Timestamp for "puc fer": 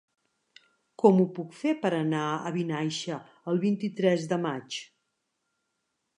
1.39-1.73